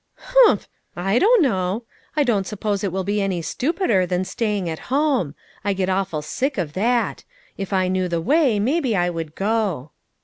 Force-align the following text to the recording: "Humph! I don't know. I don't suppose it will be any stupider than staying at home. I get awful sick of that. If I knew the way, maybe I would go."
"Humph! 0.15 0.67
I 0.95 1.19
don't 1.19 1.43
know. 1.43 1.83
I 2.15 2.23
don't 2.23 2.47
suppose 2.47 2.83
it 2.83 2.91
will 2.91 3.03
be 3.03 3.21
any 3.21 3.43
stupider 3.43 4.07
than 4.07 4.25
staying 4.25 4.67
at 4.67 4.79
home. 4.89 5.35
I 5.63 5.73
get 5.73 5.89
awful 5.89 6.23
sick 6.23 6.57
of 6.57 6.73
that. 6.73 7.23
If 7.55 7.71
I 7.71 7.87
knew 7.87 8.07
the 8.07 8.19
way, 8.19 8.59
maybe 8.59 8.95
I 8.95 9.11
would 9.11 9.35
go." 9.35 9.91